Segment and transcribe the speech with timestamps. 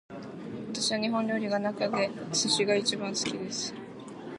[0.73, 3.71] 私は日本料理の中で寿司が一番好きです